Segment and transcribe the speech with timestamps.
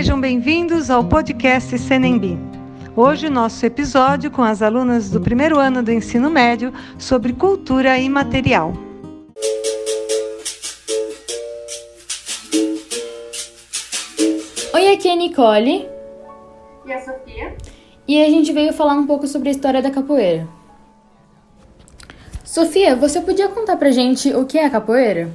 [0.00, 2.38] Sejam bem-vindos ao podcast Senembi.
[2.96, 8.72] Hoje, nosso episódio com as alunas do primeiro ano do ensino médio sobre cultura imaterial.
[14.72, 15.86] Oi, aqui é a Nicole.
[16.86, 17.54] E a Sofia.
[18.08, 20.48] E a gente veio falar um pouco sobre a história da capoeira.
[22.42, 25.30] Sofia, você podia contar pra gente o que é a capoeira?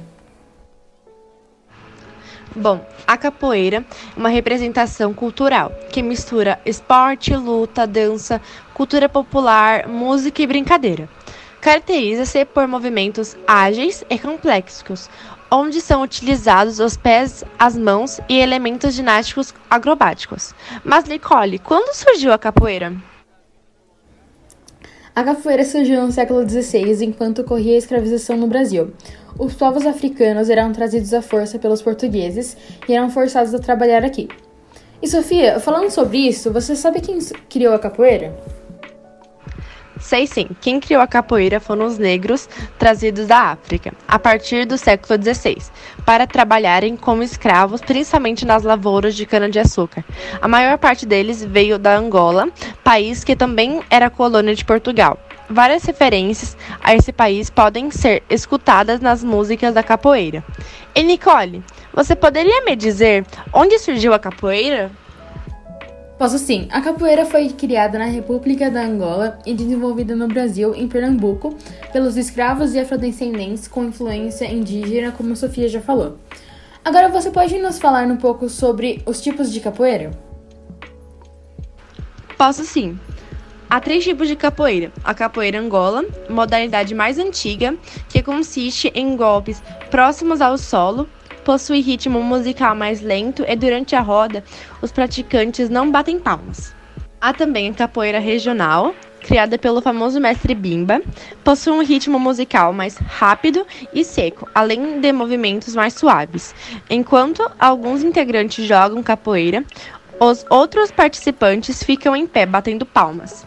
[2.58, 3.84] Bom, a capoeira
[4.16, 8.40] é uma representação cultural que mistura esporte, luta, dança,
[8.72, 11.06] cultura popular, música e brincadeira.
[11.60, 15.10] Caracteriza-se por movimentos ágeis e complexos,
[15.50, 20.54] onde são utilizados os pés, as mãos e elementos ginásticos acrobáticos.
[20.82, 22.94] Mas, Nicole, quando surgiu a capoeira?
[25.16, 28.92] A capoeira surgiu no século XVI, enquanto ocorria a escravização no Brasil.
[29.38, 32.54] Os povos africanos eram trazidos à força pelos portugueses
[32.86, 34.28] e eram forçados a trabalhar aqui.
[35.00, 38.36] E Sofia, falando sobre isso, você sabe quem criou a capoeira?
[40.06, 44.78] Sei sim, quem criou a capoeira foram os negros trazidos da África, a partir do
[44.78, 45.56] século XVI,
[46.04, 50.04] para trabalharem como escravos, principalmente nas lavouras de cana-de-açúcar.
[50.40, 52.48] A maior parte deles veio da Angola,
[52.84, 55.18] país que também era colônia de Portugal.
[55.50, 60.44] Várias referências a esse país podem ser escutadas nas músicas da capoeira.
[60.94, 64.88] E Nicole, você poderia me dizer onde surgiu a capoeira?
[66.18, 66.66] Posso sim.
[66.70, 71.54] A capoeira foi criada na República da Angola e desenvolvida no Brasil, em Pernambuco,
[71.92, 76.16] pelos escravos e afrodescendentes com influência indígena, como a Sofia já falou.
[76.82, 80.10] Agora você pode nos falar um pouco sobre os tipos de capoeira?
[82.38, 82.98] Posso sim.
[83.68, 87.76] Há três tipos de capoeira: a capoeira Angola, modalidade mais antiga,
[88.08, 91.08] que consiste em golpes próximos ao solo,
[91.46, 94.42] possui ritmo musical mais lento e durante a roda
[94.82, 96.74] os praticantes não batem palmas.
[97.20, 101.00] Há também a capoeira regional, criada pelo famoso mestre Bimba,
[101.44, 106.52] possui um ritmo musical mais rápido e seco, além de movimentos mais suaves.
[106.90, 109.64] Enquanto alguns integrantes jogam capoeira,
[110.18, 113.46] os outros participantes ficam em pé batendo palmas.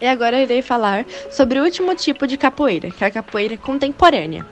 [0.00, 4.46] E agora irei falar sobre o último tipo de capoeira, que é a capoeira contemporânea,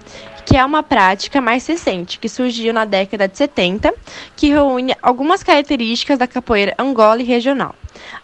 [0.45, 3.95] que é uma prática mais recente, que surgiu na década de 70,
[4.37, 7.75] que reúne algumas características da capoeira Angola e regional.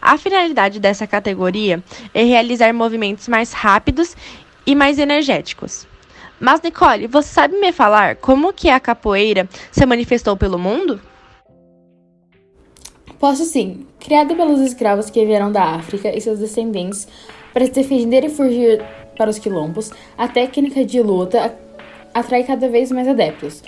[0.03, 1.83] A finalidade dessa categoria
[2.13, 4.15] é realizar movimentos mais rápidos
[4.67, 5.87] e mais energéticos.
[6.39, 11.01] Mas Nicole, você sabe me falar como que a capoeira se manifestou pelo mundo?
[13.19, 13.87] Posso sim.
[13.99, 17.09] Criada pelos escravos que vieram da África e seus descendentes
[17.53, 18.83] para se defender e fugir
[19.17, 21.55] para os quilombos, a técnica de luta
[22.13, 23.63] atrai cada vez mais adeptos.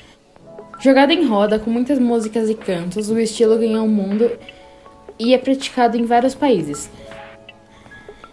[0.80, 4.30] Jogada em roda, com muitas músicas e cantos, o estilo ganhou o mundo
[5.18, 6.90] e é praticado em vários países.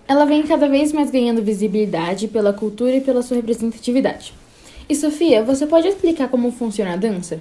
[0.07, 4.34] Ela vem cada vez mais ganhando visibilidade pela cultura e pela sua representatividade.
[4.90, 7.40] E Sofia, você pode explicar como funciona a dança?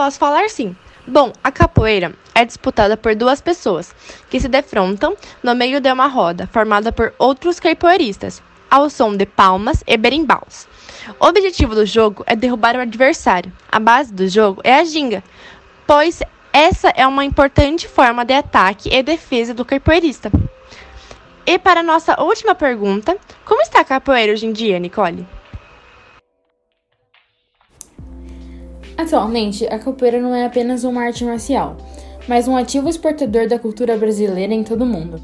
[0.00, 0.74] Posso falar sim.
[1.06, 3.94] Bom, a capoeira é disputada por duas pessoas
[4.30, 9.26] que se defrontam no meio de uma roda formada por outros capoeiristas, ao som de
[9.26, 10.66] palmas e berimbaus.
[11.20, 13.52] O objetivo do jogo é derrubar o adversário.
[13.70, 15.22] A base do jogo é a ginga,
[15.86, 20.32] pois essa é uma importante forma de ataque e defesa do capoeirista.
[21.44, 25.26] E para nossa última pergunta, como está a capoeira hoje em dia, Nicole?
[29.00, 31.78] Atualmente, a capoeira não é apenas uma arte marcial,
[32.28, 35.18] mas um ativo exportador da cultura brasileira em todo o mundo.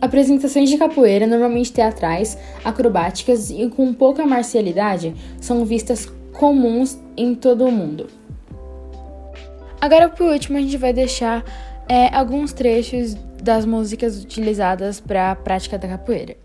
[0.00, 7.64] Apresentações de capoeira, normalmente teatrais, acrobáticas e com pouca marcialidade, são vistas comuns em todo
[7.64, 8.06] o mundo.
[9.80, 11.44] Agora, por último, a gente vai deixar
[11.88, 16.36] é, alguns trechos das músicas utilizadas para a prática da capoeira.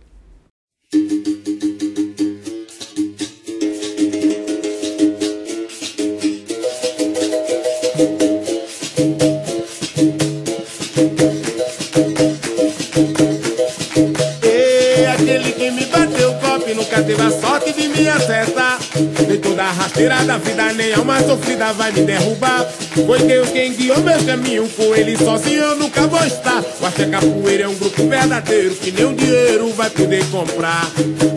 [19.57, 22.63] Da rasteira da vida, nem alma sofrida vai me derrubar.
[23.05, 26.63] Foi Deus quem guiou meu caminho, com ele sozinho eu nunca vou estar.
[26.79, 30.91] O Axé Capoeira é um grupo verdadeiro, que nem o dinheiro vai poder comprar.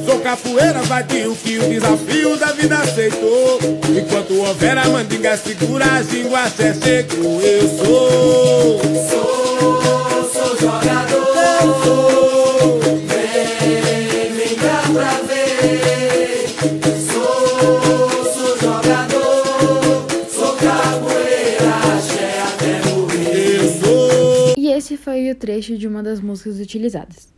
[0.04, 3.58] Sou capoeira, vadio, que o desafio da vida aceitou.
[3.88, 8.80] Enquanto Vera mandinga, segura a gingua, cê é seco eu sou.
[9.08, 11.20] Sou, sou jogador.
[11.84, 12.80] Sou.
[12.80, 16.48] Vem, vem pra ver.
[17.10, 20.06] Sou, sou jogador.
[20.28, 23.60] Sou capoeira, axé até morrer.
[23.62, 24.54] Eu sou.
[24.58, 27.28] E esse foi o trecho de uma das músicas utilizadas.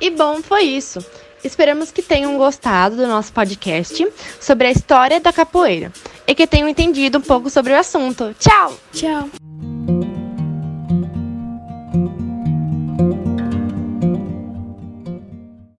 [0.00, 0.98] E bom, foi isso.
[1.42, 4.06] Esperamos que tenham gostado do nosso podcast
[4.40, 5.92] sobre a história da capoeira
[6.26, 8.34] e que tenham entendido um pouco sobre o assunto.
[8.38, 8.78] Tchau!
[8.92, 9.47] Tchau!